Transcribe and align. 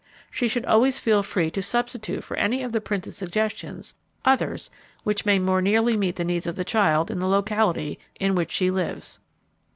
She 0.31 0.47
should 0.47 0.65
always 0.65 0.97
feel 0.97 1.21
free 1.21 1.51
to 1.51 1.61
substitute 1.61 2.23
for 2.23 2.35
any 2.35 2.63
of 2.63 2.71
the 2.71 2.81
printed 2.81 3.13
suggestions 3.13 3.93
others 4.25 4.71
that 5.05 5.25
may 5.27 5.37
more 5.37 5.61
nearly 5.61 5.95
meet 5.95 6.15
the 6.15 6.23
needs 6.25 6.47
of 6.47 6.55
the 6.55 6.65
child 6.65 7.11
in 7.11 7.19
the 7.19 7.29
locality 7.29 7.99
in 8.19 8.33
which 8.33 8.49
she 8.49 8.71
lives. 8.71 9.19